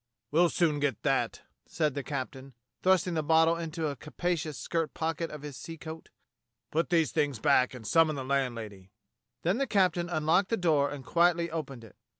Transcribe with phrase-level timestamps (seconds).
[0.31, 5.29] "We'll soon get that," said the captain, thrusting the bottle into the capacious skirt pocket
[5.29, 6.09] of his sea coat.
[6.71, 8.89] "Put these things back, and summon the landlady."
[9.43, 11.95] Then the captain unlocked the door and quietly opened it.